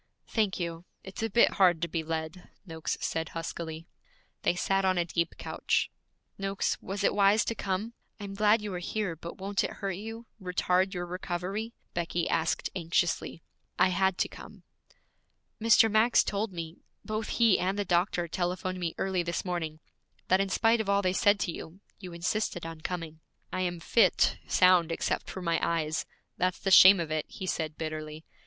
[0.29, 0.85] 'Thank you.
[1.03, 3.85] It's a bit hard to be led,' Noakes said huskily.
[4.41, 5.91] They sat on a deep couch.
[6.39, 7.93] 'Noakes, was it wise to come?
[8.19, 12.27] I am glad you are here, but won't it hurt you, retard your recovery?' Becky
[12.27, 13.43] asked anxiously.
[13.77, 14.63] 'I had to come.'
[15.61, 15.87] 'Mr.
[15.91, 19.81] Max told me both he and the doctor telephoned me early this morning
[20.29, 23.19] that in spite of all they said to you, you insisted on coming.'
[23.53, 26.07] 'I am fit, sound except for my eyes;
[26.37, 28.25] that's the shame of it,' he said bitterly.